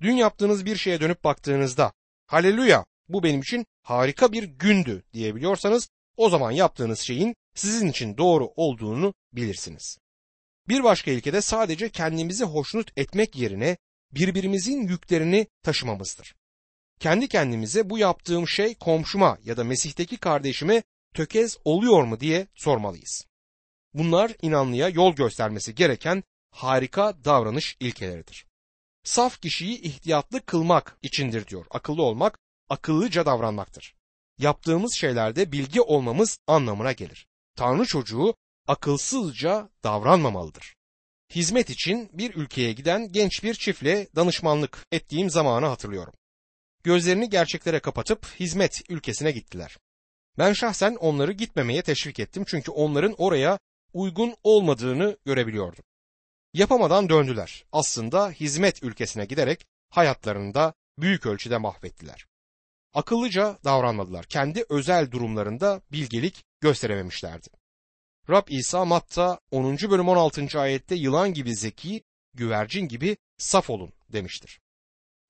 Dün 0.00 0.16
yaptığınız 0.16 0.66
bir 0.66 0.76
şeye 0.76 1.00
dönüp 1.00 1.24
baktığınızda 1.24 1.92
haleluya 2.26 2.84
bu 3.08 3.22
benim 3.22 3.40
için 3.40 3.66
harika 3.82 4.32
bir 4.32 4.42
gündü 4.42 5.02
diyebiliyorsanız 5.12 5.88
o 6.16 6.28
zaman 6.28 6.50
yaptığınız 6.50 7.00
şeyin 7.00 7.34
sizin 7.54 7.88
için 7.88 8.16
doğru 8.16 8.52
olduğunu 8.56 9.14
bilirsiniz. 9.32 9.98
Bir 10.68 10.84
başka 10.84 11.10
ilke 11.10 11.32
de 11.32 11.40
sadece 11.40 11.88
kendimizi 11.88 12.44
hoşnut 12.44 12.98
etmek 12.98 13.36
yerine 13.36 13.76
birbirimizin 14.12 14.88
yüklerini 14.88 15.46
taşımamızdır. 15.62 16.34
Kendi 17.00 17.28
kendimize 17.28 17.90
bu 17.90 17.98
yaptığım 17.98 18.48
şey 18.48 18.74
komşuma 18.74 19.38
ya 19.44 19.56
da 19.56 19.64
Mesih'teki 19.64 20.16
kardeşime 20.16 20.82
tökez 21.14 21.56
oluyor 21.64 22.04
mu 22.04 22.20
diye 22.20 22.46
sormalıyız. 22.54 23.26
Bunlar 23.94 24.32
inanlıya 24.42 24.88
yol 24.88 25.14
göstermesi 25.14 25.74
gereken 25.74 26.22
harika 26.50 27.24
davranış 27.24 27.76
ilkeleridir. 27.80 28.46
Saf 29.04 29.40
kişiyi 29.40 29.80
ihtiyatlı 29.80 30.46
kılmak 30.46 30.98
içindir 31.02 31.46
diyor. 31.46 31.66
Akıllı 31.70 32.02
olmak, 32.02 32.38
akıllıca 32.68 33.26
davranmaktır. 33.26 33.94
Yaptığımız 34.38 34.94
şeylerde 34.94 35.52
bilgi 35.52 35.80
olmamız 35.80 36.38
anlamına 36.46 36.92
gelir. 36.92 37.26
Tanrı 37.56 37.86
çocuğu 37.86 38.34
akılsızca 38.68 39.68
davranmamalıdır. 39.84 40.76
Hizmet 41.34 41.70
için 41.70 42.10
bir 42.12 42.34
ülkeye 42.34 42.72
giden 42.72 43.12
genç 43.12 43.42
bir 43.42 43.54
çiftle 43.54 44.08
danışmanlık 44.16 44.86
ettiğim 44.92 45.30
zamanı 45.30 45.66
hatırlıyorum. 45.66 46.14
Gözlerini 46.86 47.30
gerçeklere 47.30 47.80
kapatıp 47.80 48.26
hizmet 48.40 48.90
ülkesine 48.90 49.32
gittiler. 49.32 49.76
Ben 50.38 50.52
şahsen 50.52 50.94
onları 50.94 51.32
gitmemeye 51.32 51.82
teşvik 51.82 52.20
ettim 52.20 52.44
çünkü 52.46 52.70
onların 52.70 53.14
oraya 53.18 53.58
uygun 53.92 54.36
olmadığını 54.42 55.16
görebiliyordum. 55.24 55.84
Yapamadan 56.54 57.08
döndüler. 57.08 57.64
Aslında 57.72 58.30
hizmet 58.30 58.82
ülkesine 58.82 59.24
giderek 59.24 59.66
hayatlarını 59.90 60.54
da 60.54 60.74
büyük 60.98 61.26
ölçüde 61.26 61.58
mahvettiler. 61.58 62.26
Akıllıca 62.94 63.58
davranmadılar. 63.64 64.24
Kendi 64.24 64.64
özel 64.68 65.10
durumlarında 65.10 65.80
bilgelik 65.92 66.44
gösterememişlerdi. 66.60 67.48
Rab 68.30 68.48
İsa 68.48 68.84
Matta 68.84 69.40
10. 69.50 69.76
bölüm 69.76 70.08
16. 70.08 70.60
ayette 70.60 70.94
yılan 70.94 71.34
gibi 71.34 71.56
zeki, 71.56 72.04
güvercin 72.34 72.88
gibi 72.88 73.16
saf 73.38 73.70
olun 73.70 73.92
demiştir. 74.08 74.60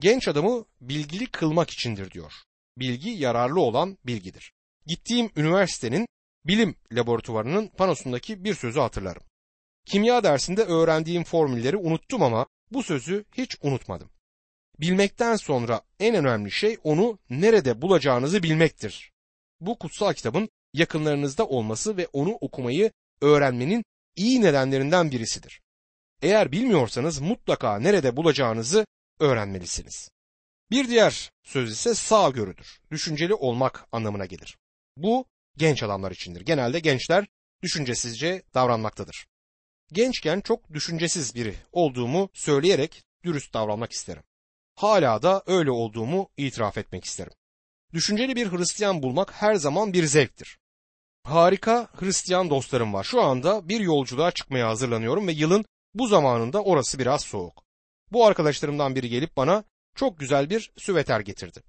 Genç 0.00 0.28
adamı 0.28 0.64
bilgili 0.80 1.26
kılmak 1.26 1.70
içindir 1.70 2.10
diyor. 2.10 2.32
Bilgi 2.78 3.10
yararlı 3.10 3.60
olan 3.60 3.98
bilgidir. 4.04 4.52
Gittiğim 4.86 5.30
üniversitenin 5.36 6.08
bilim 6.46 6.76
laboratuvarının 6.92 7.68
panosundaki 7.68 8.44
bir 8.44 8.54
sözü 8.54 8.80
hatırlarım. 8.80 9.22
Kimya 9.86 10.24
dersinde 10.24 10.62
öğrendiğim 10.62 11.24
formülleri 11.24 11.76
unuttum 11.76 12.22
ama 12.22 12.46
bu 12.70 12.82
sözü 12.82 13.24
hiç 13.32 13.56
unutmadım. 13.62 14.10
Bilmekten 14.80 15.36
sonra 15.36 15.82
en 16.00 16.14
önemli 16.14 16.50
şey 16.50 16.78
onu 16.84 17.18
nerede 17.30 17.82
bulacağınızı 17.82 18.42
bilmektir. 18.42 19.12
Bu 19.60 19.78
kutsal 19.78 20.12
kitabın 20.12 20.48
yakınlarınızda 20.72 21.46
olması 21.46 21.96
ve 21.96 22.06
onu 22.12 22.30
okumayı 22.30 22.92
öğrenmenin 23.20 23.84
iyi 24.16 24.42
nedenlerinden 24.42 25.10
birisidir. 25.10 25.60
Eğer 26.22 26.52
bilmiyorsanız 26.52 27.20
mutlaka 27.20 27.78
nerede 27.78 28.16
bulacağınızı 28.16 28.86
öğrenmelisiniz. 29.20 30.10
Bir 30.70 30.88
diğer 30.88 31.30
söz 31.42 31.72
ise 31.72 31.94
sağ 31.94 32.30
görüdür. 32.30 32.80
Düşünceli 32.90 33.34
olmak 33.34 33.86
anlamına 33.92 34.26
gelir. 34.26 34.58
Bu 34.96 35.24
genç 35.56 35.82
adamlar 35.82 36.10
içindir. 36.10 36.40
Genelde 36.40 36.80
gençler 36.80 37.26
düşüncesizce 37.62 38.42
davranmaktadır. 38.54 39.26
Gençken 39.92 40.40
çok 40.40 40.72
düşüncesiz 40.72 41.34
biri 41.34 41.54
olduğumu 41.72 42.30
söyleyerek 42.32 43.04
dürüst 43.24 43.54
davranmak 43.54 43.92
isterim. 43.92 44.22
Hala 44.74 45.22
da 45.22 45.42
öyle 45.46 45.70
olduğumu 45.70 46.28
itiraf 46.36 46.78
etmek 46.78 47.04
isterim. 47.04 47.32
Düşünceli 47.92 48.36
bir 48.36 48.52
Hristiyan 48.52 49.02
bulmak 49.02 49.32
her 49.32 49.54
zaman 49.54 49.92
bir 49.92 50.04
zevktir. 50.04 50.58
Harika 51.22 51.88
Hristiyan 51.94 52.50
dostlarım 52.50 52.92
var. 52.94 53.04
Şu 53.04 53.22
anda 53.22 53.68
bir 53.68 53.80
yolculuğa 53.80 54.30
çıkmaya 54.30 54.68
hazırlanıyorum 54.68 55.26
ve 55.28 55.32
yılın 55.32 55.64
bu 55.94 56.06
zamanında 56.06 56.62
orası 56.62 56.98
biraz 56.98 57.20
soğuk. 57.20 57.65
Bu 58.12 58.26
arkadaşlarımdan 58.26 58.94
biri 58.94 59.08
gelip 59.08 59.36
bana 59.36 59.64
çok 59.94 60.20
güzel 60.20 60.50
bir 60.50 60.72
süveter 60.76 61.20
getirdi. 61.20 61.62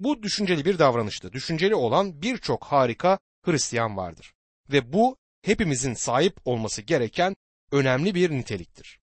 Bu 0.00 0.22
düşünceli 0.22 0.64
bir 0.64 0.78
davranıştı. 0.78 1.32
Düşünceli 1.32 1.74
olan 1.74 2.22
birçok 2.22 2.64
harika 2.64 3.18
Hristiyan 3.44 3.96
vardır. 3.96 4.34
Ve 4.72 4.92
bu 4.92 5.16
hepimizin 5.42 5.94
sahip 5.94 6.36
olması 6.44 6.82
gereken 6.82 7.36
önemli 7.72 8.14
bir 8.14 8.30
niteliktir. 8.30 8.98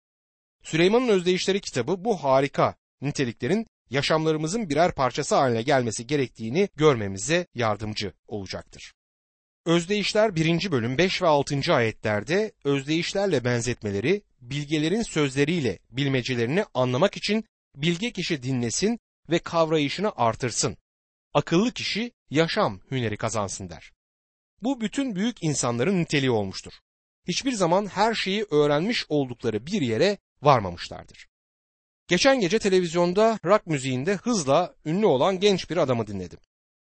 Süleyman'ın 0.63 1.08
Özdeyişleri 1.08 1.62
kitabı 1.62 2.05
bu 2.05 2.24
harika 2.24 2.75
niteliklerin 3.01 3.67
yaşamlarımızın 3.89 4.70
birer 4.70 4.96
parçası 4.96 5.36
haline 5.36 5.62
gelmesi 5.62 6.08
gerektiğini 6.08 6.70
görmemize 6.75 7.48
yardımcı 7.53 8.13
olacaktır. 8.27 8.94
Özdeyişler 9.65 10.36
1. 10.36 10.72
bölüm 10.72 10.98
5 10.98 11.22
ve 11.22 11.27
6. 11.27 11.74
ayetlerde 11.74 12.51
özdeyişlerle 12.63 13.44
benzetmeleri 13.44 14.22
bilgelerin 14.50 15.02
sözleriyle 15.02 15.80
bilmecelerini 15.90 16.66
anlamak 16.74 17.18
için 17.18 17.46
bilge 17.75 18.12
kişi 18.12 18.44
dinlesin 18.44 19.00
ve 19.30 19.40
kavrayışını 19.40 20.12
artırsın. 20.16 20.78
Akıllı 21.34 21.72
kişi 21.72 22.12
yaşam 22.30 22.82
hüneri 22.92 23.18
kazansın 23.18 23.70
der. 23.70 23.92
Bu 24.62 24.82
bütün 24.82 25.16
büyük 25.16 25.44
insanların 25.44 26.02
niteliği 26.02 26.32
olmuştur. 26.32 26.74
Hiçbir 27.28 27.52
zaman 27.52 27.88
her 27.88 28.14
şeyi 28.14 28.46
öğrenmiş 28.52 29.06
oldukları 29.10 29.66
bir 29.66 29.82
yere 29.82 30.18
varmamışlardır. 30.42 31.28
Geçen 32.08 32.40
gece 32.40 32.60
televizyonda 32.60 33.40
rock 33.46 33.68
müziğinde 33.68 34.16
hızla 34.16 34.75
ünlü 34.86 35.06
olan 35.06 35.40
genç 35.40 35.70
bir 35.70 35.78
adamı 35.78 36.08
dinledim. 36.08 36.40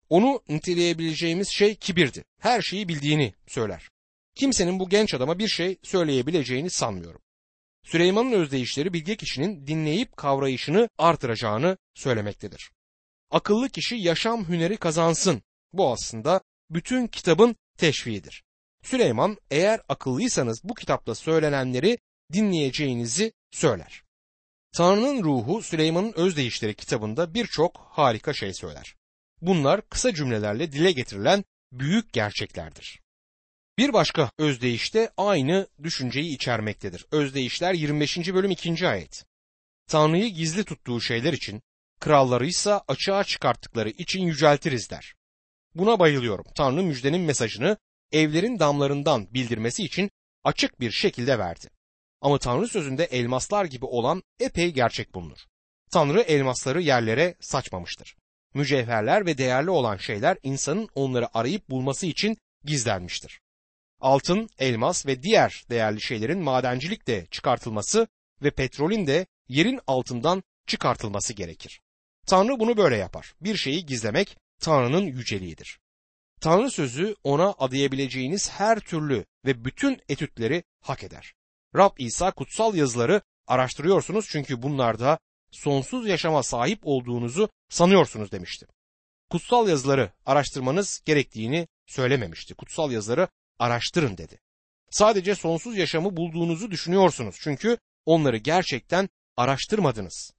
Onu 0.09 0.43
niteleyebileceğimiz 0.49 1.49
şey 1.49 1.75
kibirdi. 1.75 2.25
Her 2.41 2.63
şeyi 2.63 2.89
bildiğini 2.89 3.35
söyler. 3.47 3.89
Kimsenin 4.35 4.79
bu 4.79 4.89
genç 4.89 5.15
adama 5.15 5.39
bir 5.39 5.49
şey 5.49 5.79
söyleyebileceğini 5.83 6.71
sanmıyorum. 6.71 7.21
Süleyman'ın 7.87 8.33
özdeyişleri 8.33 8.93
bilge 8.93 9.17
kişinin 9.17 9.67
dinleyip 9.67 10.17
kavrayışını 10.17 10.89
artıracağını 10.99 11.79
söylemektedir. 11.95 12.71
Akıllı 13.31 13.69
kişi 13.69 13.97
yaşam 13.97 14.49
hüneri 14.49 14.77
kazansın. 14.77 15.43
Bu 15.73 15.93
aslında 15.93 16.41
bütün 16.71 17.07
kitabın 17.07 17.57
teşviğidir. 17.79 18.45
Süleyman 18.83 19.37
eğer 19.51 19.81
akıllıysanız 19.89 20.61
bu 20.65 20.75
kitapta 20.75 21.15
söylenenleri 21.15 21.99
dinleyeceğinizi 22.33 23.33
söyler. 23.51 24.03
Tanrı'nın 24.73 25.23
ruhu 25.23 25.63
Süleyman'ın 25.63 26.13
özdeyişleri 26.17 26.75
kitabında 26.75 27.35
birçok 27.35 27.77
harika 27.77 28.33
şey 28.33 28.55
söyler. 28.55 28.97
Bunlar 29.41 29.89
kısa 29.89 30.15
cümlelerle 30.15 30.73
dile 30.73 30.93
getirilen 30.93 31.45
büyük 31.73 32.13
gerçeklerdir. 32.13 33.01
Bir 33.79 33.93
başka 33.93 34.31
özdeyişte 34.39 35.11
aynı 35.17 35.67
düşünceyi 35.83 36.35
içermektedir. 36.35 37.07
Özdeyişler 37.13 37.75
25. 37.75 38.19
bölüm 38.35 38.51
2. 38.51 38.89
ayet. 38.89 39.25
Tanrı'yı 39.89 40.29
gizli 40.29 40.65
tuttuğu 40.65 41.01
şeyler 41.01 41.33
için, 41.33 41.63
kralları 42.01 42.47
ise 42.47 42.75
açığa 42.89 43.25
çıkarttıkları 43.25 43.91
için 43.91 44.23
yüceltiriz 44.23 44.91
der. 44.91 45.15
Buna 45.75 45.99
bayılıyorum. 45.99 46.45
Tanrı 46.55 46.83
müjdenin 46.83 47.21
mesajını 47.21 47.77
evlerin 48.13 48.59
damlarından 48.59 49.35
bildirmesi 49.35 49.85
için 49.85 50.11
açık 50.45 50.81
bir 50.81 50.91
şekilde 50.91 51.39
verdi. 51.39 51.69
Ama 52.21 52.39
Tanrı 52.39 52.69
sözünde 52.69 53.05
elmaslar 53.05 53.65
gibi 53.65 53.85
olan 53.85 54.23
epey 54.41 54.71
gerçek 54.71 55.15
bulunur. 55.15 55.39
Tanrı 55.91 56.21
elmasları 56.21 56.83
yerlere 56.83 57.35
saçmamıştır. 57.41 58.17
Mücevherler 58.55 59.27
ve 59.27 59.39
değerli 59.39 59.71
olan 59.71 59.97
şeyler 59.97 60.39
insanın 60.43 60.89
onları 60.95 61.39
arayıp 61.39 61.71
bulması 61.71 62.07
için 62.07 62.37
gizlenmiştir. 62.65 63.41
Altın, 64.01 64.49
elmas 64.59 65.07
ve 65.07 65.23
diğer 65.23 65.65
değerli 65.71 66.01
şeylerin 66.01 66.39
madencilikle 66.39 67.27
çıkartılması 67.27 68.09
ve 68.43 68.51
petrolün 68.51 69.07
de 69.07 69.27
yerin 69.49 69.81
altından 69.87 70.43
çıkartılması 70.67 71.33
gerekir. 71.33 71.81
Tanrı 72.27 72.61
bunu 72.61 72.77
böyle 72.77 72.97
yapar. 72.97 73.35
Bir 73.41 73.57
şeyi 73.57 73.87
gizlemek 73.87 74.37
Tanrı'nın 74.61 75.07
yüceliğidir. 75.07 75.79
Tanrı 76.41 76.71
sözü 76.71 77.15
ona 77.25 77.55
adayabileceğiniz 77.59 78.51
her 78.51 78.81
türlü 78.81 79.25
ve 79.45 79.65
bütün 79.65 80.01
etütleri 80.09 80.65
hak 80.81 81.05
eder. 81.05 81.35
Rab 81.77 81.91
İsa 81.99 82.31
kutsal 82.31 82.75
yazıları 82.75 83.23
araştırıyorsunuz 83.47 84.27
çünkü 84.31 84.63
bunlarda 84.63 85.19
sonsuz 85.51 86.09
yaşama 86.09 86.43
sahip 86.43 86.81
olduğunuzu 86.83 87.49
sanıyorsunuz 87.69 88.33
demişti. 88.33 88.67
Kutsal 89.31 89.69
yazıları 89.69 90.13
araştırmanız 90.27 91.03
gerektiğini 91.05 91.69
söylememişti. 91.87 92.55
Kutsal 92.55 92.91
yazıları 92.91 93.29
araştırın 93.59 94.19
dedi. 94.19 94.41
Sadece 94.91 95.35
sonsuz 95.35 95.77
yaşamı 95.77 96.17
bulduğunuzu 96.17 96.71
düşünüyorsunuz 96.71 97.37
çünkü 97.41 97.79
onları 98.07 98.37
gerçekten 98.37 99.09
araştırmadınız. 99.37 100.31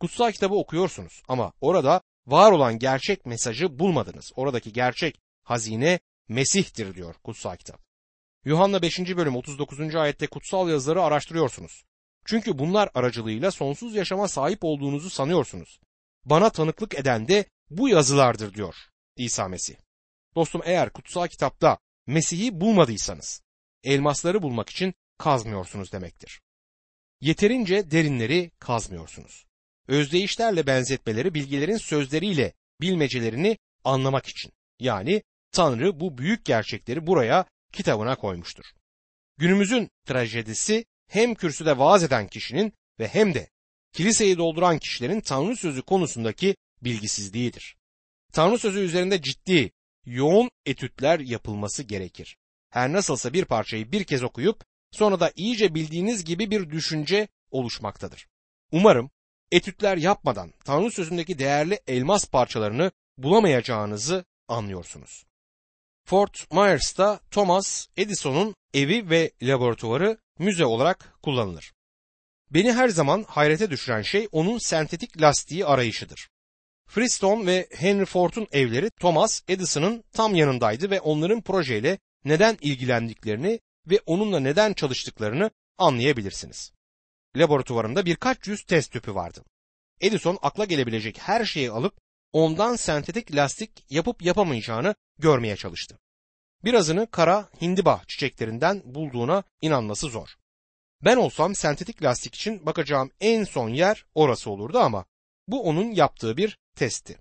Kutsal 0.00 0.32
kitabı 0.32 0.54
okuyorsunuz 0.54 1.22
ama 1.28 1.52
orada 1.60 2.02
var 2.26 2.52
olan 2.52 2.78
gerçek 2.78 3.26
mesajı 3.26 3.78
bulmadınız. 3.78 4.32
Oradaki 4.36 4.72
gerçek 4.72 5.20
hazine 5.42 6.00
Mesih'tir 6.28 6.94
diyor 6.94 7.14
kutsal 7.24 7.56
kitap. 7.56 7.80
Yuhanna 8.44 8.82
5. 8.82 8.98
bölüm 8.98 9.36
39. 9.36 9.94
ayette 9.94 10.26
kutsal 10.26 10.68
yazıları 10.68 11.02
araştırıyorsunuz. 11.02 11.84
Çünkü 12.24 12.58
bunlar 12.58 12.90
aracılığıyla 12.94 13.50
sonsuz 13.50 13.94
yaşama 13.94 14.28
sahip 14.28 14.58
olduğunuzu 14.62 15.10
sanıyorsunuz. 15.10 15.80
Bana 16.24 16.50
tanıklık 16.50 16.94
eden 16.94 17.28
de 17.28 17.44
bu 17.70 17.88
yazılardır 17.88 18.54
diyor 18.54 18.74
İsa 19.16 19.48
Mesih. 19.48 19.74
Dostum 20.34 20.62
eğer 20.64 20.90
kutsal 20.90 21.28
kitapta 21.28 21.78
Mesih'i 22.06 22.60
bulmadıysanız 22.60 23.42
elmasları 23.84 24.42
bulmak 24.42 24.70
için 24.70 24.94
kazmıyorsunuz 25.18 25.92
demektir. 25.92 26.40
Yeterince 27.20 27.90
derinleri 27.90 28.50
kazmıyorsunuz. 28.58 29.46
Özdeyişlerle 29.88 30.66
benzetmeleri 30.66 31.34
bilgilerin 31.34 31.76
sözleriyle 31.76 32.52
bilmecelerini 32.80 33.58
anlamak 33.84 34.26
için. 34.26 34.52
Yani 34.80 35.22
Tanrı 35.52 36.00
bu 36.00 36.18
büyük 36.18 36.44
gerçekleri 36.44 37.06
buraya 37.06 37.44
kitabına 37.72 38.16
koymuştur. 38.16 38.64
Günümüzün 39.38 39.90
trajedisi 40.04 40.84
hem 41.08 41.34
kürsüde 41.34 41.78
vaaz 41.78 42.02
eden 42.02 42.28
kişinin 42.28 42.72
ve 42.98 43.08
hem 43.08 43.34
de 43.34 43.50
kiliseyi 43.92 44.38
dolduran 44.38 44.78
kişilerin 44.78 45.20
Tanrı 45.20 45.56
sözü 45.56 45.82
konusundaki 45.82 46.56
bilgisizliğidir. 46.82 47.76
Tanrı 48.32 48.58
sözü 48.58 48.80
üzerinde 48.80 49.22
ciddi, 49.22 49.72
yoğun 50.06 50.50
etütler 50.66 51.20
yapılması 51.20 51.82
gerekir. 51.82 52.36
Her 52.70 52.92
nasılsa 52.92 53.32
bir 53.32 53.44
parçayı 53.44 53.92
bir 53.92 54.04
kez 54.04 54.22
okuyup 54.22 54.64
sonra 54.90 55.20
da 55.20 55.32
iyice 55.36 55.74
bildiğiniz 55.74 56.24
gibi 56.24 56.50
bir 56.50 56.70
düşünce 56.70 57.28
oluşmaktadır. 57.50 58.26
Umarım 58.72 59.10
etütler 59.52 59.96
yapmadan 59.96 60.52
Tanrı 60.64 60.90
sözündeki 60.90 61.38
değerli 61.38 61.80
elmas 61.86 62.26
parçalarını 62.30 62.90
bulamayacağınızı 63.18 64.24
anlıyorsunuz. 64.48 65.24
Fort 66.04 66.52
Myers'ta 66.52 67.20
Thomas 67.30 67.86
Edison'un 67.96 68.54
evi 68.74 69.10
ve 69.10 69.30
laboratuvarı 69.42 70.18
müze 70.38 70.64
olarak 70.64 71.18
kullanılır. 71.22 71.72
Beni 72.50 72.72
her 72.72 72.88
zaman 72.88 73.24
hayrete 73.28 73.70
düşüren 73.70 74.02
şey 74.02 74.28
onun 74.32 74.58
sentetik 74.58 75.20
lastiği 75.20 75.66
arayışıdır. 75.66 76.28
Freestone 76.86 77.46
ve 77.46 77.68
Henry 77.70 78.04
Ford'un 78.04 78.46
evleri 78.52 78.90
Thomas 78.90 79.42
Edison'ın 79.48 80.04
tam 80.12 80.34
yanındaydı 80.34 80.90
ve 80.90 81.00
onların 81.00 81.40
projeyle 81.40 81.98
neden 82.24 82.58
ilgilendiklerini 82.60 83.60
ve 83.86 84.00
onunla 84.06 84.40
neden 84.40 84.72
çalıştıklarını 84.72 85.50
anlayabilirsiniz. 85.78 86.72
Laboratuvarında 87.36 88.06
birkaç 88.06 88.46
yüz 88.46 88.64
test 88.64 88.92
tüpü 88.92 89.14
vardı. 89.14 89.44
Edison 90.00 90.38
akla 90.42 90.64
gelebilecek 90.64 91.18
her 91.18 91.44
şeyi 91.44 91.70
alıp 91.70 91.94
ondan 92.32 92.76
sentetik 92.76 93.34
lastik 93.34 93.70
yapıp 93.90 94.22
yapamayacağını 94.22 94.94
görmeye 95.18 95.56
çalıştı. 95.56 95.98
Birazını 96.64 97.10
kara 97.10 97.48
hindiba 97.60 98.02
çiçeklerinden 98.08 98.82
bulduğuna 98.84 99.42
inanması 99.60 100.08
zor. 100.08 100.36
Ben 101.04 101.16
olsam 101.16 101.54
sentetik 101.54 102.02
lastik 102.02 102.34
için 102.34 102.66
bakacağım 102.66 103.10
en 103.20 103.44
son 103.44 103.68
yer 103.68 104.04
orası 104.14 104.50
olurdu 104.50 104.78
ama 104.78 105.04
bu 105.48 105.62
onun 105.62 105.90
yaptığı 105.90 106.36
bir 106.36 106.58
testti. 106.74 107.18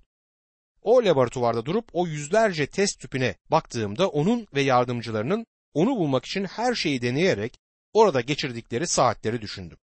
O 0.82 1.06
laboratuvarda 1.06 1.66
durup 1.66 1.90
o 1.94 2.08
yüzlerce 2.08 2.68
test 2.68 3.00
tüpüne 3.00 3.36
baktığımda 3.52 4.10
onun 4.10 4.48
ve 4.56 4.62
yardımcılarının 4.62 5.46
onu 5.74 5.90
bulmak 5.90 6.26
için 6.26 6.46
her 6.46 6.76
şeyi 6.76 7.02
deneyerek 7.02 7.60
orada 7.94 8.22
geçirdikleri 8.22 8.88
saatleri 8.88 9.42
düşündüm. 9.42 9.78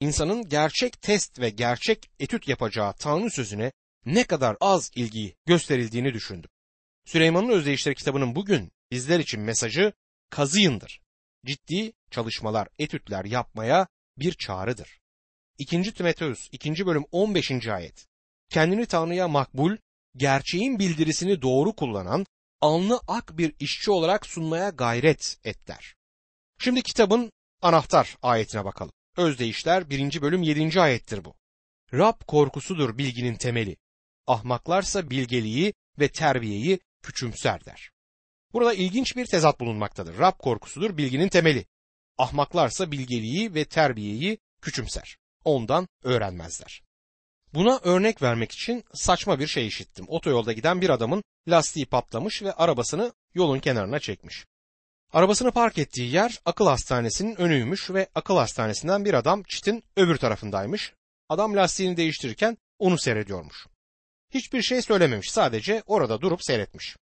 İnsanın 0.00 0.48
gerçek 0.48 1.02
test 1.02 1.40
ve 1.40 1.50
gerçek 1.50 2.10
etüt 2.18 2.48
yapacağı 2.48 2.92
Tanrı 2.92 3.30
sözüne 3.30 3.72
ne 4.06 4.24
kadar 4.24 4.56
az 4.60 4.90
ilgi 4.94 5.36
gösterildiğini 5.46 6.14
düşündüm. 6.14 6.50
Süleyman'ın 7.04 7.48
Özdeyişleri 7.48 7.94
kitabının 7.94 8.34
bugün 8.34 8.72
bizler 8.90 9.20
için 9.20 9.40
mesajı 9.40 9.92
kazıyındır. 10.30 11.00
Ciddi 11.46 11.92
çalışmalar, 12.10 12.68
etütler 12.78 13.24
yapmaya 13.24 13.86
bir 14.16 14.32
çağrıdır. 14.32 15.00
2. 15.58 15.94
Timoteus 15.94 16.48
2. 16.52 16.86
bölüm 16.86 17.04
15. 17.12 17.68
ayet. 17.68 18.06
Kendini 18.50 18.86
Tanrı'ya 18.86 19.28
makbul, 19.28 19.76
gerçeğin 20.16 20.78
bildirisini 20.78 21.42
doğru 21.42 21.72
kullanan, 21.72 22.26
alnı 22.60 23.00
ak 23.08 23.38
bir 23.38 23.54
işçi 23.60 23.90
olarak 23.90 24.26
sunmaya 24.26 24.70
gayret 24.70 25.38
et 25.44 25.68
der. 25.68 25.94
Şimdi 26.58 26.82
kitabın 26.82 27.32
anahtar 27.62 28.16
ayetine 28.22 28.64
bakalım. 28.64 28.92
Özdeyişler 29.16 29.90
1. 29.90 30.22
bölüm 30.22 30.42
7. 30.42 30.80
ayettir 30.80 31.24
bu. 31.24 31.34
Rab 31.92 32.20
korkusudur 32.26 32.98
bilginin 32.98 33.34
temeli. 33.34 33.76
Ahmaklarsa 34.26 35.10
bilgeliği 35.10 35.74
ve 35.98 36.08
terbiyeyi 36.08 36.80
küçümser 37.02 37.64
der. 37.64 37.90
Burada 38.52 38.74
ilginç 38.74 39.16
bir 39.16 39.26
tezat 39.26 39.60
bulunmaktadır. 39.60 40.18
Rab 40.18 40.38
korkusudur 40.38 40.96
bilginin 40.96 41.28
temeli. 41.28 41.66
Ahmaklarsa 42.18 42.92
bilgeliği 42.92 43.54
ve 43.54 43.64
terbiyeyi 43.64 44.38
küçümser. 44.62 45.18
Ondan 45.48 45.88
öğrenmezler. 46.02 46.82
Buna 47.54 47.80
örnek 47.82 48.22
vermek 48.22 48.52
için 48.52 48.84
saçma 48.94 49.38
bir 49.38 49.46
şey 49.46 49.66
işittim. 49.66 50.04
Otoyolda 50.08 50.52
giden 50.52 50.80
bir 50.80 50.90
adamın 50.90 51.22
lastiği 51.48 51.86
patlamış 51.86 52.42
ve 52.42 52.52
arabasını 52.52 53.12
yolun 53.34 53.60
kenarına 53.60 53.98
çekmiş. 53.98 54.46
Arabasını 55.12 55.52
park 55.52 55.78
ettiği 55.78 56.14
yer 56.14 56.40
akıl 56.44 56.66
hastanesinin 56.66 57.40
önüymüş 57.40 57.90
ve 57.90 58.08
akıl 58.14 58.36
hastanesinden 58.36 59.04
bir 59.04 59.14
adam 59.14 59.42
çitin 59.42 59.84
öbür 59.96 60.16
tarafındaymış. 60.16 60.92
Adam 61.28 61.56
lastiğini 61.56 61.96
değiştirirken 61.96 62.56
onu 62.78 62.98
seyrediyormuş. 62.98 63.66
Hiçbir 64.30 64.62
şey 64.62 64.82
söylememiş 64.82 65.30
sadece 65.30 65.82
orada 65.86 66.20
durup 66.20 66.44
seyretmiş. 66.44 66.96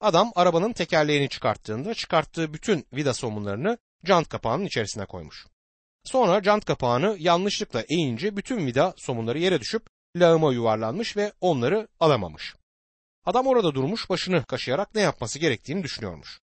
Adam 0.00 0.32
arabanın 0.34 0.72
tekerleğini 0.72 1.28
çıkarttığında 1.28 1.94
çıkarttığı 1.94 2.54
bütün 2.54 2.86
vida 2.92 3.14
somunlarını 3.14 3.78
jant 4.04 4.28
kapağının 4.28 4.64
içerisine 4.64 5.06
koymuş. 5.06 5.46
Sonra 6.10 6.42
jant 6.42 6.64
kapağını 6.64 7.16
yanlışlıkla 7.18 7.84
eğince 7.88 8.36
bütün 8.36 8.66
vida 8.66 8.94
somunları 8.96 9.38
yere 9.38 9.60
düşüp 9.60 9.86
lağıma 10.16 10.52
yuvarlanmış 10.52 11.16
ve 11.16 11.32
onları 11.40 11.88
alamamış. 12.00 12.54
Adam 13.24 13.46
orada 13.46 13.74
durmuş 13.74 14.10
başını 14.10 14.44
kaşıyarak 14.44 14.94
ne 14.94 15.00
yapması 15.00 15.38
gerektiğini 15.38 15.82
düşünüyormuş. 15.82 16.40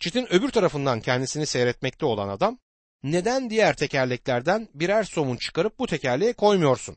Çitin 0.00 0.32
öbür 0.32 0.50
tarafından 0.50 1.00
kendisini 1.00 1.46
seyretmekte 1.46 2.06
olan 2.06 2.28
adam 2.28 2.58
neden 3.02 3.50
diğer 3.50 3.76
tekerleklerden 3.76 4.68
birer 4.74 5.04
somun 5.04 5.36
çıkarıp 5.36 5.78
bu 5.78 5.86
tekerleğe 5.86 6.32
koymuyorsun? 6.32 6.96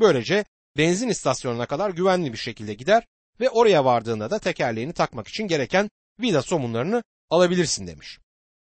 Böylece 0.00 0.44
benzin 0.76 1.08
istasyonuna 1.08 1.66
kadar 1.66 1.90
güvenli 1.90 2.32
bir 2.32 2.38
şekilde 2.38 2.74
gider 2.74 3.06
ve 3.40 3.50
oraya 3.50 3.84
vardığında 3.84 4.30
da 4.30 4.38
tekerleğini 4.38 4.92
takmak 4.92 5.28
için 5.28 5.48
gereken 5.48 5.90
vida 6.20 6.42
somunlarını 6.42 7.02
alabilirsin 7.30 7.86
demiş. 7.86 8.18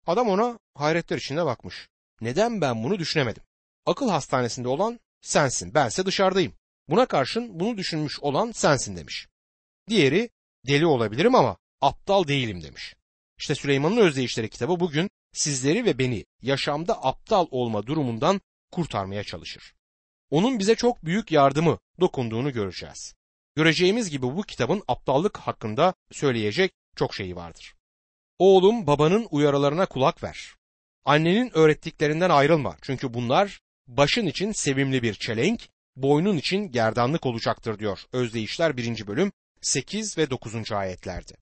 Adam 0.07 0.29
ona 0.29 0.59
hayretler 0.75 1.17
içinde 1.17 1.45
bakmış. 1.45 1.87
Neden 2.21 2.61
ben 2.61 2.83
bunu 2.83 2.99
düşünemedim? 2.99 3.43
Akıl 3.85 4.09
hastanesinde 4.09 4.67
olan 4.67 4.99
sensin, 5.21 5.73
bense 5.73 6.05
dışarıdayım. 6.05 6.53
Buna 6.89 7.05
karşın 7.05 7.59
bunu 7.59 7.77
düşünmüş 7.77 8.19
olan 8.19 8.51
sensin 8.51 8.97
demiş. 8.97 9.27
Diğeri 9.89 10.29
deli 10.67 10.85
olabilirim 10.85 11.35
ama 11.35 11.57
aptal 11.81 12.27
değilim 12.27 12.63
demiş. 12.63 12.95
İşte 13.37 13.55
Süleyman'ın 13.55 13.97
Özdeyişleri 13.97 14.49
kitabı 14.49 14.79
bugün 14.79 15.09
sizleri 15.33 15.85
ve 15.85 15.97
beni 15.97 16.25
yaşamda 16.41 17.03
aptal 17.03 17.47
olma 17.51 17.87
durumundan 17.87 18.41
kurtarmaya 18.71 19.23
çalışır. 19.23 19.73
Onun 20.29 20.59
bize 20.59 20.75
çok 20.75 21.05
büyük 21.05 21.31
yardımı 21.31 21.79
dokunduğunu 21.99 22.53
göreceğiz. 22.53 23.15
Göreceğimiz 23.55 24.09
gibi 24.09 24.25
bu 24.25 24.43
kitabın 24.43 24.83
aptallık 24.87 25.37
hakkında 25.37 25.93
söyleyecek 26.11 26.73
çok 26.95 27.15
şeyi 27.15 27.35
vardır. 27.35 27.75
Oğlum 28.39 28.87
babanın 28.87 29.27
uyarılarına 29.31 29.85
kulak 29.85 30.23
ver. 30.23 30.55
Annenin 31.05 31.57
öğrettiklerinden 31.57 32.29
ayrılma 32.29 32.77
çünkü 32.81 33.13
bunlar 33.13 33.59
başın 33.87 34.25
için 34.25 34.51
sevimli 34.51 35.03
bir 35.03 35.13
çelenk, 35.13 35.69
boynun 35.95 36.37
için 36.37 36.71
gerdanlık 36.71 37.25
olacaktır 37.25 37.79
diyor 37.79 37.99
Özdeyişler 38.11 38.77
1. 38.77 39.07
bölüm 39.07 39.31
8 39.61 40.17
ve 40.17 40.29
9. 40.29 40.71
ayetlerde. 40.71 41.33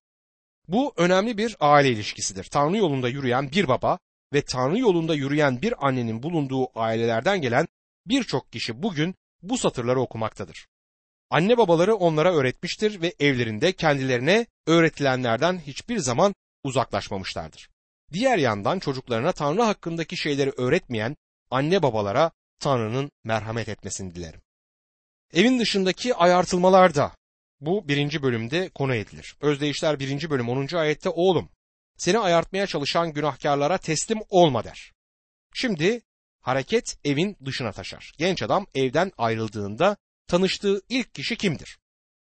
Bu 0.67 0.93
önemli 0.97 1.37
bir 1.37 1.55
aile 1.59 1.89
ilişkisidir. 1.89 2.43
Tanrı 2.43 2.77
yolunda 2.77 3.09
yürüyen 3.09 3.51
bir 3.51 3.67
baba 3.67 3.99
ve 4.33 4.41
Tanrı 4.41 4.79
yolunda 4.79 5.15
yürüyen 5.15 5.61
bir 5.61 5.87
annenin 5.87 6.23
bulunduğu 6.23 6.79
ailelerden 6.79 7.41
gelen 7.41 7.67
birçok 8.05 8.51
kişi 8.51 8.83
bugün 8.83 9.15
bu 9.41 9.57
satırları 9.57 9.99
okumaktadır. 9.99 10.67
Anne 11.29 11.57
babaları 11.57 11.95
onlara 11.95 12.33
öğretmiştir 12.33 13.01
ve 13.01 13.13
evlerinde 13.19 13.71
kendilerine 13.71 14.45
öğretilenlerden 14.67 15.59
hiçbir 15.59 15.97
zaman 15.97 16.35
uzaklaşmamışlardır. 16.63 17.72
Diğer 18.13 18.37
yandan 18.37 18.79
çocuklarına 18.79 19.31
Tanrı 19.31 19.61
hakkındaki 19.61 20.17
şeyleri 20.17 20.51
öğretmeyen 20.57 21.17
anne 21.51 21.83
babalara 21.83 22.31
Tanrı'nın 22.59 23.11
merhamet 23.23 23.69
etmesini 23.69 24.15
dilerim. 24.15 24.41
Evin 25.33 25.59
dışındaki 25.59 26.15
ayartılmalar 26.15 26.95
da 26.95 27.15
bu 27.61 27.87
birinci 27.87 28.23
bölümde 28.23 28.69
konu 28.69 28.95
edilir. 28.95 29.35
Özdeyişler 29.41 29.99
birinci 29.99 30.29
bölüm 30.29 30.49
10. 30.49 30.75
ayette 30.75 31.09
oğlum 31.09 31.49
seni 31.97 32.19
ayartmaya 32.19 32.67
çalışan 32.67 33.13
günahkarlara 33.13 33.77
teslim 33.77 34.19
olma 34.29 34.63
der. 34.63 34.91
Şimdi 35.53 36.01
hareket 36.41 36.97
evin 37.05 37.37
dışına 37.45 37.71
taşar. 37.71 38.13
Genç 38.17 38.43
adam 38.43 38.67
evden 38.75 39.11
ayrıldığında 39.17 39.97
tanıştığı 40.27 40.81
ilk 40.89 41.13
kişi 41.13 41.35
kimdir? 41.35 41.79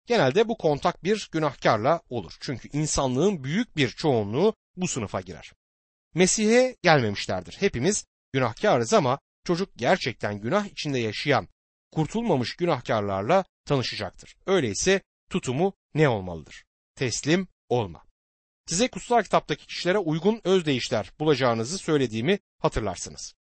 Genelde 0.07 0.49
bu 0.49 0.59
kontak 0.59 1.05
bir 1.05 1.29
günahkarla 1.33 2.01
olur. 2.09 2.37
Çünkü 2.41 2.69
insanlığın 2.73 3.45
büyük 3.45 3.77
bir 3.77 3.89
çoğunluğu 3.89 4.55
bu 4.77 4.89
sınıfa 4.89 5.21
girer. 5.21 5.53
Mesih'e 6.15 6.77
gelmemişlerdir. 6.83 7.57
Hepimiz 7.61 8.07
günahkarız 8.33 8.95
ama 8.95 9.19
çocuk 9.45 9.71
gerçekten 9.77 10.41
günah 10.41 10.67
içinde 10.67 10.99
yaşayan, 10.99 11.49
kurtulmamış 11.93 12.57
günahkarlarla 12.57 13.45
tanışacaktır. 13.65 14.37
Öyleyse 14.47 15.03
tutumu 15.31 15.73
ne 15.95 16.09
olmalıdır? 16.09 16.65
Teslim 16.95 17.49
olma. 17.69 18.03
Size 18.67 18.89
kutsal 18.89 19.23
kitaptaki 19.23 19.67
kişilere 19.67 19.99
uygun 19.99 20.41
özdeyişler 20.45 21.13
bulacağınızı 21.21 21.79
söylediğimi 21.79 22.39
hatırlarsınız. 22.59 23.35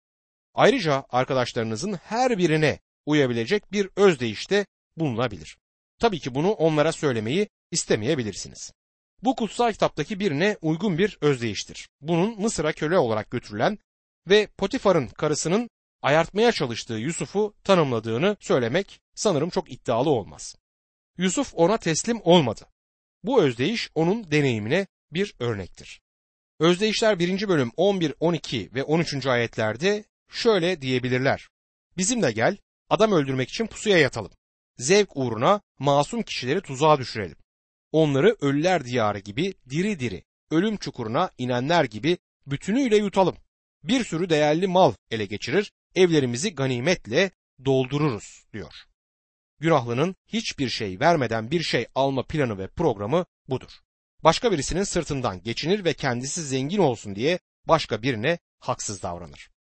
Ayrıca 0.54 1.04
arkadaşlarınızın 1.10 1.92
her 1.92 2.38
birine 2.38 2.80
uyabilecek 3.06 3.72
bir 3.72 3.88
özdeyişte 3.96 4.66
bulunabilir. 4.96 5.58
Tabii 5.98 6.20
ki 6.20 6.34
bunu 6.34 6.50
onlara 6.50 6.92
söylemeyi 6.92 7.48
istemeyebilirsiniz. 7.70 8.72
Bu 9.22 9.34
kutsal 9.34 9.72
kitaptaki 9.72 10.20
birine 10.20 10.56
uygun 10.62 10.98
bir 10.98 11.18
özdeyiştir. 11.20 11.88
Bunun 12.00 12.40
Mısır'a 12.40 12.72
köle 12.72 12.98
olarak 12.98 13.30
götürülen 13.30 13.78
ve 14.28 14.46
Potifar'ın 14.46 15.06
karısının 15.06 15.70
ayartmaya 16.02 16.52
çalıştığı 16.52 16.94
Yusuf'u 16.94 17.54
tanımladığını 17.64 18.36
söylemek 18.40 19.00
sanırım 19.14 19.50
çok 19.50 19.72
iddialı 19.72 20.10
olmaz. 20.10 20.56
Yusuf 21.18 21.52
ona 21.54 21.76
teslim 21.76 22.20
olmadı. 22.24 22.66
Bu 23.22 23.42
özdeyiş 23.42 23.90
onun 23.94 24.30
deneyimine 24.30 24.86
bir 25.12 25.34
örnektir. 25.38 26.00
Özdeyişler 26.60 27.18
1. 27.18 27.48
bölüm 27.48 27.70
11, 27.76 28.14
12 28.20 28.74
ve 28.74 28.82
13. 28.82 29.26
ayetlerde 29.26 30.04
şöyle 30.30 30.82
diyebilirler. 30.82 31.48
Bizimle 31.96 32.32
gel, 32.32 32.56
adam 32.90 33.12
öldürmek 33.12 33.48
için 33.48 33.66
pusuya 33.66 33.98
yatalım. 33.98 34.30
Zevk 34.76 35.16
uğruna 35.16 35.60
masum 35.78 36.22
kişileri 36.22 36.60
tuzağa 36.60 36.98
düşürelim. 36.98 37.36
Onları 37.92 38.36
ölüler 38.40 38.84
diyarı 38.84 39.18
gibi 39.18 39.54
diri 39.70 40.00
diri, 40.00 40.24
ölüm 40.50 40.76
çukuruna 40.76 41.30
inenler 41.38 41.84
gibi 41.84 42.18
bütünüyle 42.46 42.96
yutalım. 42.96 43.36
Bir 43.84 44.04
sürü 44.04 44.30
değerli 44.30 44.66
mal 44.66 44.94
ele 45.10 45.26
geçirir, 45.26 45.72
evlerimizi 45.94 46.54
ganimetle 46.54 47.30
doldururuz 47.64 48.44
diyor. 48.52 48.74
Günahlının 49.58 50.16
hiçbir 50.26 50.68
şey 50.68 51.00
vermeden 51.00 51.50
bir 51.50 51.62
şey 51.62 51.86
alma 51.94 52.26
planı 52.26 52.58
ve 52.58 52.68
programı 52.68 53.26
budur. 53.48 53.70
Başka 54.24 54.52
birisinin 54.52 54.82
sırtından 54.82 55.42
geçinir 55.42 55.84
ve 55.84 55.94
kendisi 55.94 56.42
zengin 56.42 56.78
olsun 56.78 57.16
diye 57.16 57.38
başka 57.68 58.02
birine 58.02 58.38
haksız 58.58 59.02
davranır. 59.02 59.50